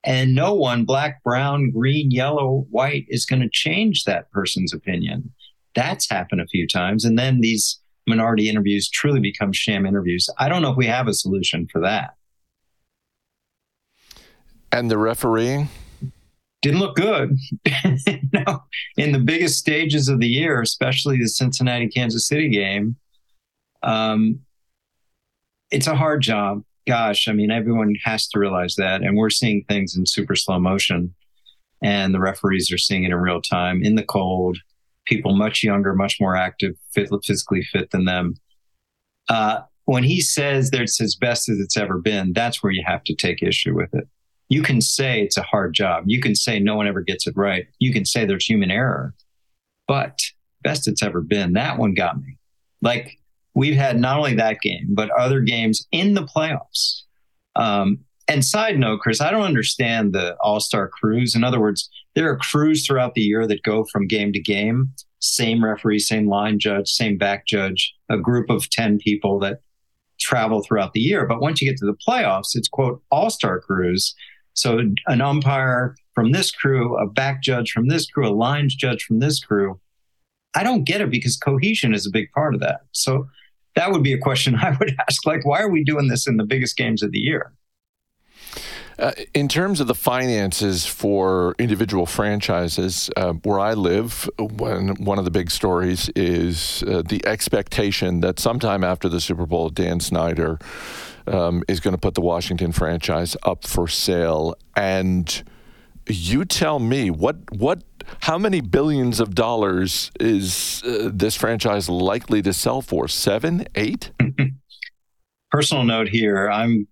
[0.06, 5.32] and no one, black, brown, green, yellow, white, is going to change that person's opinion?
[5.74, 7.04] That's happened a few times.
[7.04, 10.30] And then these minority interviews truly become sham interviews.
[10.38, 12.14] I don't know if we have a solution for that.
[14.70, 15.68] And the refereeing?
[16.62, 17.36] Didn't look good.
[18.32, 18.62] no,
[18.96, 22.96] in the biggest stages of the year, especially the Cincinnati Kansas City game,
[23.82, 24.40] um,
[25.70, 26.62] it's a hard job.
[26.86, 29.02] Gosh, I mean, everyone has to realize that.
[29.02, 31.14] And we're seeing things in super slow motion,
[31.82, 34.58] and the referees are seeing it in real time in the cold
[35.06, 38.34] people much younger, much more active, physically fit than them.
[39.28, 42.82] Uh, when he says that it's as best as it's ever been, that's where you
[42.84, 44.06] have to take issue with it.
[44.48, 46.04] You can say it's a hard job.
[46.06, 47.66] You can say no one ever gets it right.
[47.78, 49.14] You can say there's human error,
[49.88, 50.20] but
[50.62, 51.52] best it's ever been.
[51.54, 52.36] That one got me.
[52.82, 53.18] Like
[53.56, 57.02] we've had not only that game, but other games in the playoffs.
[57.56, 61.34] Um, and side note, Chris, I don't understand the All Star crews.
[61.34, 64.92] In other words, there are crews throughout the year that go from game to game,
[65.20, 69.60] same referee, same line judge, same back judge, a group of 10 people that
[70.20, 71.26] travel throughout the year.
[71.26, 74.14] But once you get to the playoffs, it's quote All Star crews.
[74.52, 79.04] So an umpire from this crew, a back judge from this crew, a lines judge
[79.04, 79.80] from this crew.
[80.54, 82.80] I don't get it because cohesion is a big part of that.
[82.92, 83.28] So
[83.76, 86.36] that would be a question I would ask like, why are we doing this in
[86.36, 87.52] the biggest games of the year?
[88.98, 95.18] Uh, in terms of the finances for individual franchises, uh, where I live, when one
[95.18, 100.00] of the big stories is uh, the expectation that sometime after the Super Bowl, Dan
[100.00, 100.58] Snyder
[101.26, 104.56] um, is going to put the Washington franchise up for sale.
[104.74, 105.42] And
[106.08, 107.82] you tell me what what
[108.20, 113.08] how many billions of dollars is uh, this franchise likely to sell for?
[113.08, 114.10] Seven, eight?
[115.50, 116.86] Personal note here: I'm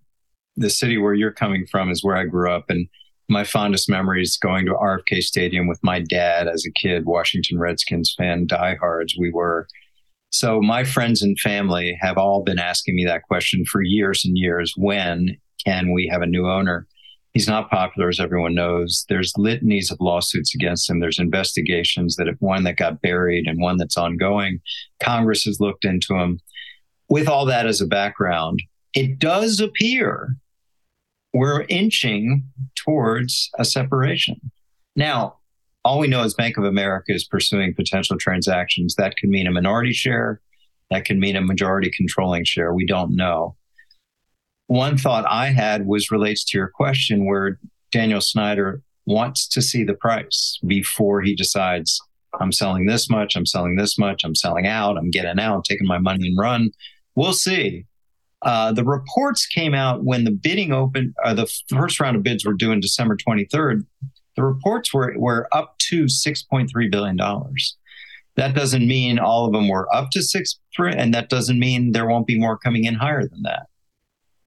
[0.55, 2.87] the city where you're coming from is where I grew up, and
[3.29, 8.13] my fondest memories going to RFK Stadium with my dad as a kid, Washington Redskins
[8.17, 9.67] fan, diehards we were.
[10.31, 14.37] So my friends and family have all been asking me that question for years and
[14.37, 14.73] years.
[14.75, 16.87] When can we have a new owner?
[17.35, 19.05] He's not popular, as everyone knows.
[19.09, 21.01] There's litanies of lawsuits against him.
[21.01, 24.61] There's investigations that one that got buried and one that's ongoing.
[25.03, 26.39] Congress has looked into him.
[27.09, 30.37] With all that as a background, it does appear
[31.33, 34.39] we're inching towards a separation.
[34.95, 35.35] Now,
[35.83, 38.95] all we know is Bank of America is pursuing potential transactions.
[38.95, 40.39] That could mean a minority share,
[40.89, 42.73] that could mean a majority controlling share.
[42.73, 43.57] We don't know.
[44.67, 47.59] One thought I had was relates to your question where
[47.91, 52.01] Daniel Snyder wants to see the price before he decides
[52.39, 55.87] I'm selling this much, I'm selling this much, I'm selling out, I'm getting out, taking
[55.87, 56.71] my money and run.
[57.15, 57.85] We'll see.
[58.41, 62.45] Uh, the reports came out when the bidding opened, uh, the first round of bids
[62.45, 63.85] were due in December 23rd.
[64.35, 67.17] The reports were, were up to $6.3 billion.
[68.35, 72.05] That doesn't mean all of them were up to six, and that doesn't mean there
[72.05, 73.67] won't be more coming in higher than that.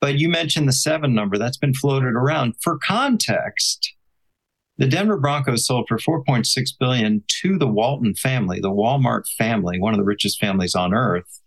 [0.01, 2.55] But you mentioned the seven number that's been floated around.
[2.61, 3.95] For context,
[4.77, 9.93] the Denver Broncos sold for 4.6 billion to the Walton family, the Walmart family, one
[9.93, 11.41] of the richest families on earth.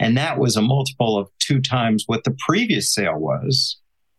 [0.00, 3.78] And that was a multiple of two times what the previous sale was,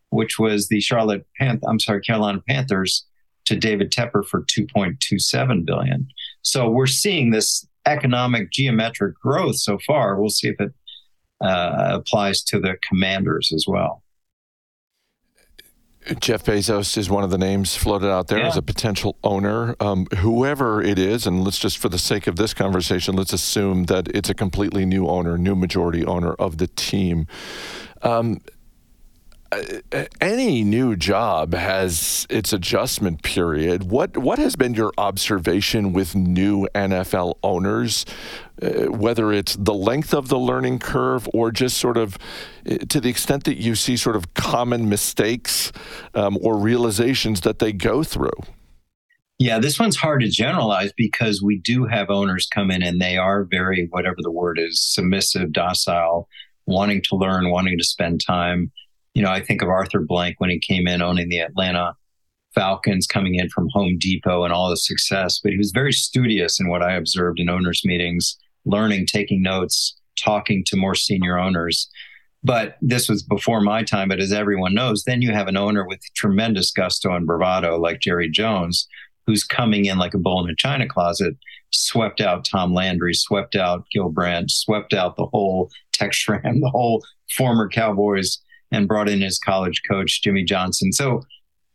[0.10, 3.06] which was the Charlotte Panth- I'm sorry, Carolina Panthers
[3.46, 6.08] to David Tepper for 2.27 billion.
[6.42, 10.20] So we're seeing this economic geometric growth so far.
[10.20, 10.74] We'll see if it
[11.42, 14.04] uh, applies to the commanders as well.
[16.22, 18.48] Jeff Bezos is one of the names floated out there yeah.
[18.48, 19.76] as a potential owner.
[19.80, 23.86] Um, whoever it is, and let's just for the sake of this conversation, let's assume
[23.86, 27.28] that it's a completely new owner, new majority owner of the team.
[28.04, 28.40] Um,
[30.22, 33.90] any new job has its adjustment period.
[33.90, 38.06] What what has been your observation with new NFL owners,
[38.62, 42.18] uh, whether it's the length of the learning curve or just sort of
[42.70, 45.72] uh, to the extent that you see sort of common mistakes
[46.14, 48.40] um, or realizations that they go through?
[49.40, 53.18] Yeah, this one's hard to generalize because we do have owners come in and they
[53.18, 56.28] are very, whatever the word is, submissive, docile,
[56.66, 58.72] wanting to learn, wanting to spend time
[59.18, 61.96] you know, I think of Arthur Blank when he came in owning the Atlanta
[62.54, 66.60] Falcons, coming in from Home Depot and all the success, but he was very studious
[66.60, 71.90] in what I observed in owners' meetings, learning, taking notes, talking to more senior owners.
[72.44, 74.10] But this was before my time.
[74.10, 78.02] But as everyone knows, then you have an owner with tremendous gusto and bravado like
[78.02, 78.88] Jerry Jones,
[79.26, 81.34] who's coming in like a bull in a china closet,
[81.72, 86.70] swept out Tom Landry, swept out Gil Brandt, swept out the whole Tex Schramm, the
[86.70, 87.04] whole
[87.36, 88.38] former Cowboys
[88.72, 90.92] and brought in his college coach, Jimmy Johnson.
[90.92, 91.22] So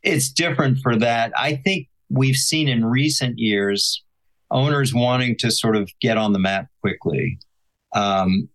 [0.03, 1.33] it's different for that.
[1.37, 4.03] I think we've seen in recent years
[4.51, 7.39] owners wanting to sort of get on the map quickly.
[7.95, 8.49] Um,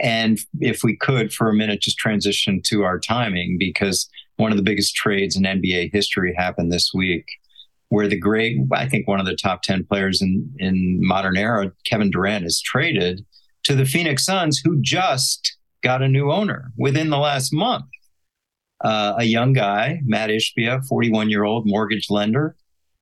[0.00, 4.56] and if we could, for a minute, just transition to our timing, because one of
[4.56, 7.26] the biggest trades in NBA history happened this week,
[7.88, 11.70] where the great, I think one of the top 10 players in, in modern era,
[11.86, 13.24] Kevin Durant, is traded
[13.64, 17.84] to the Phoenix Suns, who just got a new owner within the last month.
[18.82, 22.56] Uh, a young guy, Matt Ishbia, 41 year old mortgage lender.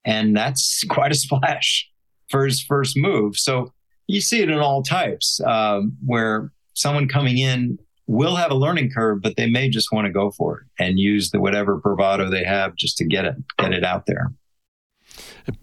[0.05, 1.89] And that's quite a splash
[2.29, 3.39] for his first move.
[3.39, 3.73] So
[4.07, 8.91] you see it in all types um, where someone coming in will have a learning
[8.91, 12.29] curve, but they may just want to go for it and use the whatever bravado
[12.29, 14.33] they have just to get it, get it out there.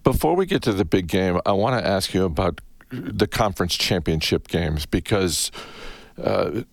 [0.03, 3.75] Before we get to the big game, I want to ask you about the conference
[3.75, 5.51] championship games because
[6.23, 6.63] uh,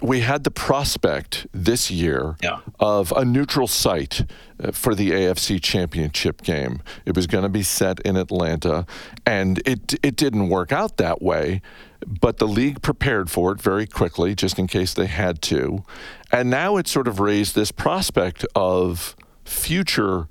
[0.00, 2.58] we had the prospect this year Yeah.
[2.78, 4.22] of a neutral site
[4.62, 6.80] uh, for the AFC Championship game.
[7.04, 8.86] It was going to be set in Atlanta,
[9.26, 11.60] and it it didn't work out that way.
[12.06, 15.82] But the league prepared for it very quickly, just in case they had to,
[16.30, 20.28] and now it's sort of raised this prospect of future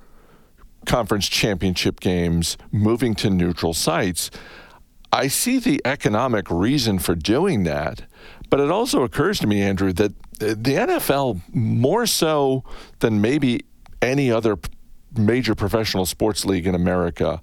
[0.86, 4.32] conference championship games moving to neutral sites.
[5.12, 8.04] I see the economic reason for doing that,
[8.50, 12.64] but it also occurs to me, Andrew, that the NFL, more so
[13.00, 13.62] than maybe
[14.02, 14.58] any other
[15.18, 17.42] major professional sports league in America,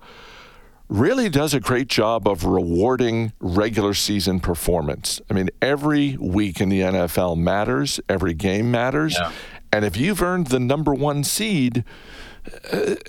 [0.88, 5.20] really does a great job of rewarding regular season performance.
[5.30, 9.16] I mean, every week in the NFL matters, every game matters.
[9.18, 9.32] Yeah.
[9.72, 11.84] And if you've earned the number one seed,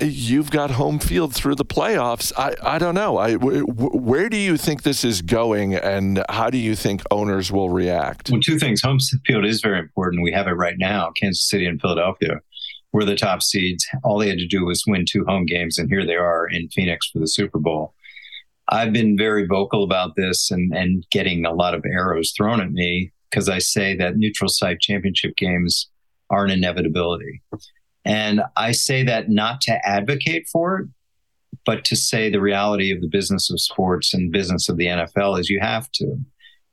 [0.02, 2.32] you've got home field through the playoffs.
[2.38, 3.18] I, I don't know.
[3.18, 7.52] I, w- where do you think this is going, and how do you think owners
[7.52, 8.30] will react?
[8.32, 8.82] Well, two things.
[8.82, 10.24] Home field is very important.
[10.24, 11.12] We have it right now.
[11.20, 12.42] Kansas City and Philadelphia
[12.94, 13.86] were the top seeds.
[14.04, 16.70] All they had to do was win two home games, and here they are in
[16.70, 17.94] Phoenix for the Super Bowl.
[18.70, 22.72] I've been very vocal about this and, and getting a lot of arrows thrown at
[22.72, 25.90] me because I say that neutral site championship games
[26.30, 27.44] are an inevitability.
[28.06, 30.88] And I say that not to advocate for it,
[31.66, 35.40] but to say the reality of the business of sports and business of the NFL
[35.40, 36.16] is you have to.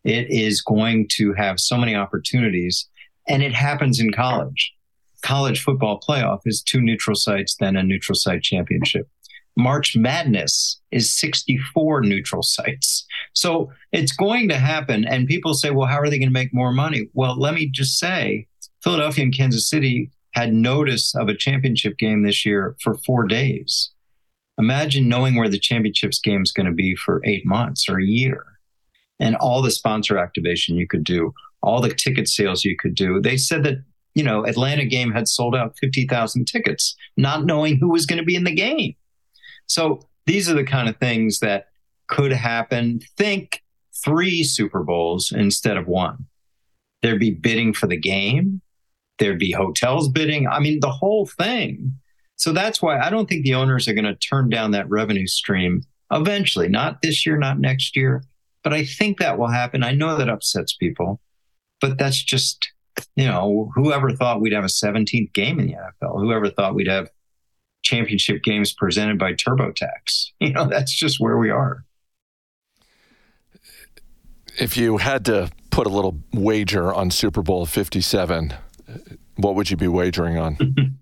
[0.05, 2.89] It is going to have so many opportunities,
[3.27, 4.75] and it happens in college.
[5.23, 9.09] College football playoff is two neutral sites, then a neutral site championship.
[9.57, 13.07] March Madness is 64 neutral sites.
[13.35, 15.05] So it's going to happen.
[15.05, 17.09] And people say, well, how are they going to make more money?
[17.13, 18.47] Well, let me just say
[18.83, 23.91] Philadelphia and Kansas City had notice of a championship game this year for four days.
[24.59, 28.05] Imagine knowing where the championships game is going to be for eight months or a
[28.05, 28.45] year
[29.19, 33.21] and all the sponsor activation you could do, all the ticket sales you could do.
[33.21, 33.77] They said that,
[34.15, 38.25] you know, Atlanta game had sold out 50,000 tickets, not knowing who was going to
[38.25, 38.95] be in the game.
[39.67, 41.69] So these are the kind of things that
[42.09, 43.01] could happen.
[43.17, 43.63] Think
[44.05, 46.27] three Super Bowls instead of one.
[47.01, 48.61] There'd be bidding for the game.
[49.23, 50.49] There'd be hotels bidding.
[50.49, 51.95] I mean, the whole thing.
[52.35, 55.29] So that's why I don't think the owners are going to turn down that revenue
[55.29, 58.25] stream eventually, not this year, not next year.
[58.65, 59.85] But I think that will happen.
[59.85, 61.21] I know that upsets people,
[61.81, 62.73] but that's just,
[63.15, 66.89] you know, whoever thought we'd have a 17th game in the NFL, whoever thought we'd
[66.89, 67.09] have
[67.85, 70.31] championship games presented by TurboTax.
[70.41, 71.85] You know, that's just where we are.
[74.59, 78.55] If you had to put a little wager on Super Bowl 57,
[79.37, 80.57] what would you be wagering on?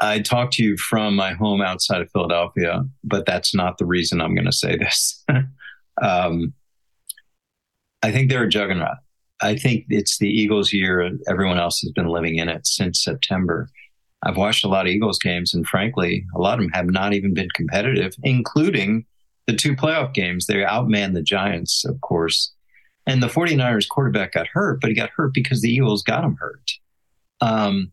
[0.00, 4.20] I talk to you from my home outside of Philadelphia, but that's not the reason
[4.20, 5.24] I'm going to say this.
[6.02, 6.52] um,
[8.02, 8.96] I think they're a juggernaut.
[9.40, 11.08] I think it's the Eagles' year.
[11.28, 13.68] Everyone else has been living in it since September.
[14.24, 17.12] I've watched a lot of Eagles games, and frankly, a lot of them have not
[17.12, 19.04] even been competitive, including
[19.46, 20.46] the two playoff games.
[20.46, 22.52] They outmanned the Giants, of course.
[23.06, 26.36] And the 49ers quarterback got hurt, but he got hurt because the Eagles got him
[26.38, 26.70] hurt.
[27.40, 27.92] Um,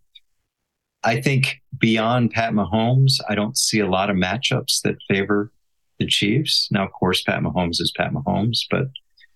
[1.04, 5.52] I think beyond Pat Mahomes, I don't see a lot of matchups that favor
[5.98, 6.68] the Chiefs.
[6.72, 8.88] Now, of course, Pat Mahomes is Pat Mahomes, but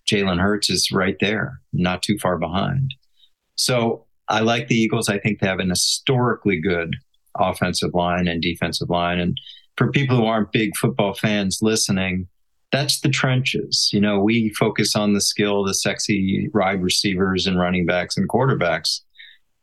[0.06, 2.94] Jalen Hurts is right there, not too far behind.
[3.56, 5.08] So I like the Eagles.
[5.08, 6.96] I think they have an historically good
[7.38, 9.18] offensive line and defensive line.
[9.18, 9.38] And
[9.76, 12.28] for people who aren't big football fans listening,
[12.74, 13.90] that's the trenches.
[13.92, 18.28] You know, we focus on the skill, the sexy wide receivers and running backs and
[18.28, 19.00] quarterbacks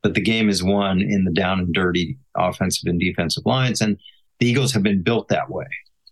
[0.02, 3.82] but the game is won in the down and dirty offensive and defensive lines.
[3.82, 3.98] And
[4.40, 5.68] the Eagles have been built that way,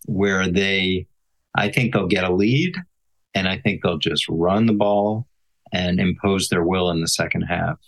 [0.06, 1.08] where they,
[1.56, 2.76] I think they'll get a lead
[3.34, 5.28] and I think they'll just run the ball
[5.72, 7.80] and impose their will in the second half.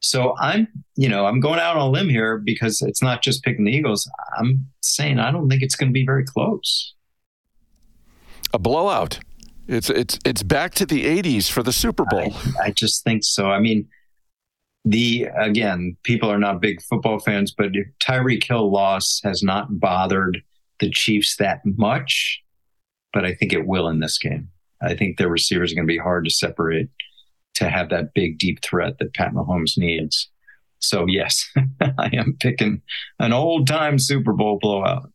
[0.00, 3.42] So I'm, you know, I'm going out on a limb here because it's not just
[3.42, 4.08] picking the Eagles.
[4.38, 6.94] I'm saying I don't think it's going to be very close.
[8.52, 9.20] A blowout.
[9.68, 12.32] It's it's it's back to the 80s for the Super Bowl.
[12.32, 13.50] I, I just think so.
[13.50, 13.88] I mean,
[14.84, 20.42] the again, people are not big football fans, but Tyreek Hill loss has not bothered
[20.78, 22.42] the Chiefs that much,
[23.12, 24.48] but I think it will in this game.
[24.80, 26.88] I think their receivers are going to be hard to separate
[27.54, 30.30] to have that big deep threat that Pat Mahomes needs.
[30.78, 32.82] So yes, I am picking
[33.18, 35.10] an old time Super Bowl blowout.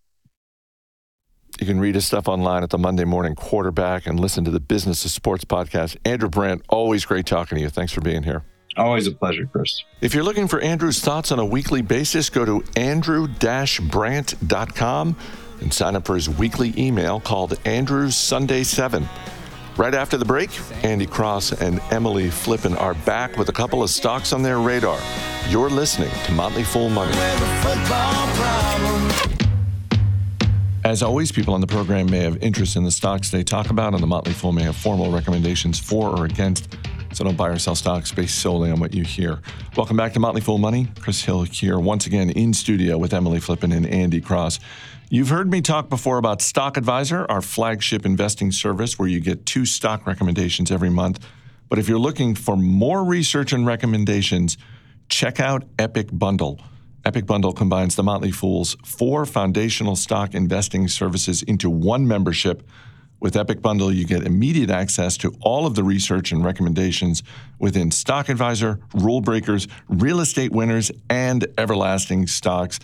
[1.61, 4.59] You can read his stuff online at the Monday Morning Quarterback and listen to the
[4.59, 5.95] Business of Sports podcast.
[6.03, 7.69] Andrew Brandt, always great talking to you.
[7.69, 8.43] Thanks for being here.
[8.77, 9.83] Always a pleasure, Chris.
[10.01, 15.15] If you're looking for Andrew's thoughts on a weekly basis, go to andrew-brandt.com.
[15.61, 19.07] and sign up for his weekly email called Andrew's Sunday 7.
[19.77, 20.49] Right after the break,
[20.83, 24.99] Andy Cross and Emily Flippen are back with a couple of stocks on their radar.
[25.47, 27.13] You're listening to Motley Fool Money.
[30.83, 33.93] As always, people on the program may have interest in the stocks they talk about,
[33.93, 36.75] and the Motley Fool may have formal recommendations for or against.
[37.13, 39.41] So don't buy or sell stocks based solely on what you hear.
[39.77, 40.87] Welcome back to Motley Fool Money.
[40.99, 44.59] Chris Hill here, once again in studio with Emily Flippen and Andy Cross.
[45.11, 49.45] You've heard me talk before about Stock Advisor, our flagship investing service where you get
[49.45, 51.23] two stock recommendations every month.
[51.69, 54.57] But if you're looking for more research and recommendations,
[55.09, 56.59] check out Epic Bundle.
[57.03, 62.61] Epic Bundle combines the Motley Fool's four foundational stock investing services into one membership.
[63.19, 67.23] With Epic Bundle, you get immediate access to all of the research and recommendations
[67.59, 72.79] within Stock Advisor, Rule Breakers, Real Estate Winners, and Everlasting Stocks.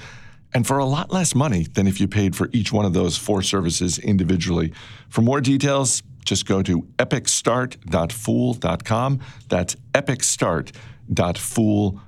[0.54, 3.18] And for a lot less money than if you paid for each one of those
[3.18, 4.74] four services individually.
[5.10, 9.20] For more details, just go to epicstart.fool.com.
[9.48, 12.02] That's epicstart.fool.com.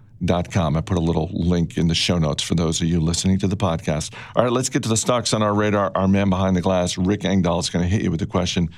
[0.76, 3.48] I put a little link in the show notes for those of you listening to
[3.48, 4.14] the podcast.
[4.36, 5.92] All right, let's get to the stocks on our radar.
[5.96, 8.70] Our man behind the glass, Rick Engdahl, is going to hit you with the question.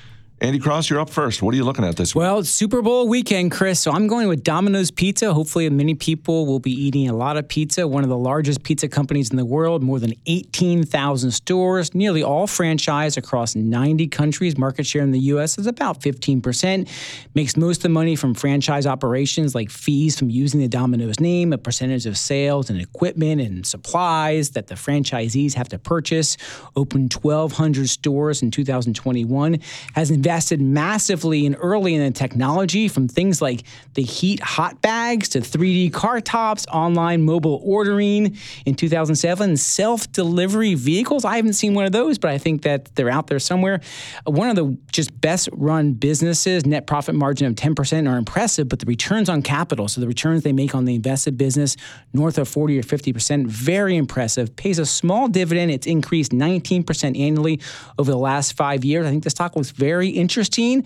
[0.41, 1.43] Andy Cross, you're up first.
[1.43, 2.21] What are you looking at this week?
[2.21, 3.79] Well, it's Super Bowl weekend, Chris.
[3.79, 5.35] So I'm going with Domino's Pizza.
[5.35, 7.87] Hopefully, many people will be eating a lot of pizza.
[7.87, 12.47] One of the largest pizza companies in the world, more than 18,000 stores, nearly all
[12.47, 14.57] franchise across 90 countries.
[14.57, 15.59] Market share in the U.S.
[15.59, 16.89] is about 15%.
[17.35, 21.53] Makes most of the money from franchise operations, like fees from using the Domino's name,
[21.53, 26.35] a percentage of sales and equipment and supplies that the franchisees have to purchase.
[26.75, 29.59] Opened 1,200 stores in 2021.
[29.93, 33.63] Has invested massively and early in the technology from things like
[33.93, 40.73] the heat hot bags to 3D car tops, online mobile ordering in 2007, self delivery
[40.75, 41.25] vehicles.
[41.25, 43.81] I haven't seen one of those, but I think that they're out there somewhere.
[44.25, 48.79] One of the just best run businesses, net profit margin of 10% are impressive, but
[48.79, 51.75] the returns on capital, so the returns they make on the invested business,
[52.13, 54.55] north of 40 or 50%, very impressive.
[54.55, 55.71] Pays a small dividend.
[55.71, 57.59] It's increased 19% annually
[57.97, 59.05] over the last five years.
[59.05, 60.85] I think the stock was very interesting.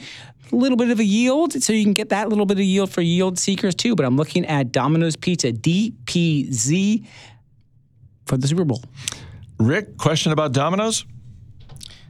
[0.52, 2.92] A little bit of a yield, so you can get that little bit of yield
[2.92, 3.96] for yield seekers too.
[3.96, 7.06] But I'm looking at Domino's Pizza, DPZ,
[8.26, 8.82] for the Super Bowl.
[9.60, 11.06] Rick, question about Domino's?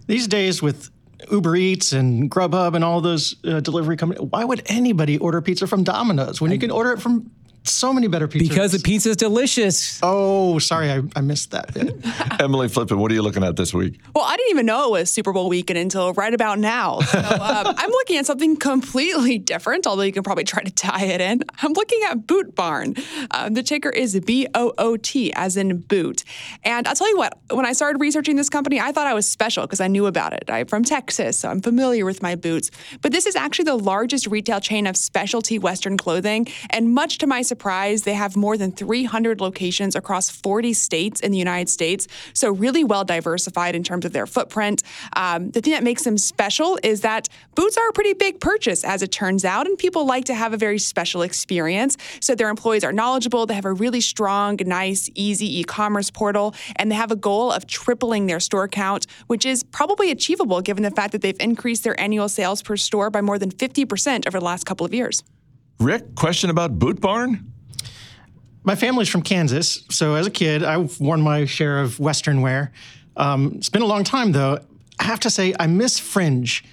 [0.07, 0.89] These days, with
[1.31, 5.67] Uber Eats and Grubhub and all those uh, delivery companies, why would anybody order pizza
[5.67, 7.31] from Domino's when you can order it from
[7.67, 8.49] so many better pizzas?
[8.49, 9.99] Because the pizza is delicious.
[10.03, 11.95] Oh, sorry, I, I missed that bit.
[12.39, 13.99] Emily Flippen, what are you looking at this week?
[14.13, 16.99] Well, I didn't even know it was Super Bowl weekend until right about now.
[17.01, 21.05] So um, I'm looking at something completely different, although you can probably try to tie
[21.05, 21.43] it in.
[21.61, 22.95] I'm looking at Boot Barn.
[23.31, 26.23] Um, the ticker is B O O T, as in boot.
[26.63, 29.27] And I'll tell you what, when I started researching this company, I thought I was
[29.27, 30.45] special because I knew about it.
[30.49, 32.71] I'm from Texas, so I'm familiar with my boots.
[33.01, 36.47] But this is actually the largest retail chain of specialty Western clothing.
[36.69, 37.54] And much to my surprise,
[38.03, 42.07] they have more than 300 locations across 40 states in the United States.
[42.33, 44.83] So, really well diversified in terms of their footprint.
[45.15, 48.83] Um, the thing that makes them special is that boots are a pretty big purchase,
[48.83, 51.97] as it turns out, and people like to have a very special experience.
[52.19, 53.45] So, their employees are knowledgeable.
[53.45, 57.51] They have a really strong, nice, easy e commerce portal, and they have a goal
[57.51, 61.83] of tripling their store count, which is probably achievable given the fact that they've increased
[61.83, 65.23] their annual sales per store by more than 50% over the last couple of years.
[65.79, 67.51] Rick, question about Boot Barn?
[68.63, 72.71] My family's from Kansas, so as a kid, I've worn my share of Western wear.
[73.15, 74.59] Um, it's been a long time, though.
[74.99, 76.63] I have to say, I miss fringe.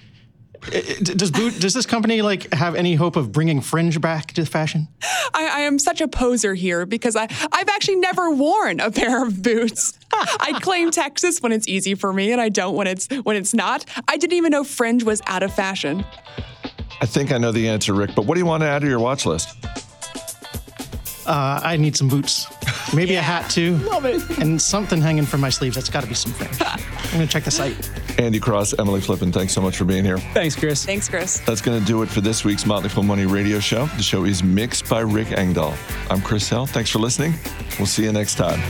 [0.73, 1.59] I- I- Does boot?
[1.59, 4.87] Does this company like have any hope of bringing fringe back to fashion?
[5.33, 9.23] I, I am such a poser here because I, I've actually never worn a pair
[9.27, 9.99] of boots.
[10.13, 13.53] I claim Texas when it's easy for me, and I don't when it's when it's
[13.53, 13.85] not.
[14.07, 16.05] I didn't even know fringe was out of fashion.
[17.03, 18.87] I think I know the answer, Rick, but what do you want to add to
[18.87, 19.57] your watch list?
[21.27, 22.47] Uh, I need some boots,
[22.93, 24.21] maybe a hat too, Love it.
[24.39, 25.75] and something hanging from my sleeves.
[25.75, 26.61] That's got to be some fringe.
[26.61, 27.91] I'm gonna check the site.
[28.17, 30.17] Andy Cross, Emily Flippen, thanks so much for being here.
[30.17, 30.85] Thanks, Chris.
[30.85, 31.41] Thanks, Chris.
[31.41, 33.87] That's going to do it for this week's Motley Fool Money radio show.
[33.97, 35.73] The show is mixed by Rick Engdahl.
[36.09, 36.67] I'm Chris Hill.
[36.67, 37.33] Thanks for listening.
[37.79, 38.61] We'll see you next time.